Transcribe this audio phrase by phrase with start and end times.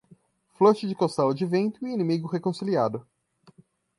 [0.57, 3.05] Flush de costela de vento e inimigo reconciliado.